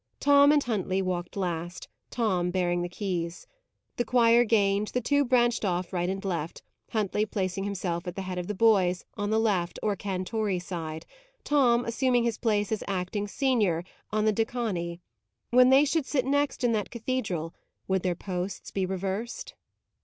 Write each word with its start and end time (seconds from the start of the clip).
Tom 0.19 0.51
and 0.51 0.63
Huntley 0.63 0.99
walked 0.99 1.37
last, 1.37 1.87
Tom 2.09 2.49
bearing 2.49 2.81
the 2.81 2.89
keys. 2.89 3.45
The 3.97 4.03
choir 4.03 4.43
gained, 4.43 4.87
the 4.87 4.99
two 4.99 5.23
branched 5.23 5.63
off 5.63 5.93
right 5.93 6.09
and 6.09 6.25
left, 6.25 6.63
Huntley 6.89 7.23
placing 7.23 7.65
himself 7.65 8.07
at 8.07 8.15
the 8.15 8.23
head 8.23 8.39
of 8.39 8.47
the 8.47 8.55
boys 8.55 9.05
on 9.13 9.29
the 9.29 9.39
left, 9.39 9.77
or 9.83 9.95
cantori 9.95 10.57
side; 10.59 11.05
Tom, 11.43 11.85
assuming 11.85 12.23
his 12.23 12.39
place 12.39 12.71
as 12.71 12.83
acting 12.87 13.27
senior, 13.27 13.83
on 14.11 14.25
the 14.25 14.33
decani. 14.33 15.01
When 15.51 15.69
they 15.69 15.85
should 15.85 16.07
sit 16.07 16.25
next 16.25 16.63
in 16.63 16.71
that 16.71 16.89
cathedral 16.89 17.53
would 17.87 18.01
their 18.01 18.15
posts 18.15 18.71
be 18.71 18.87
reversed? 18.87 19.53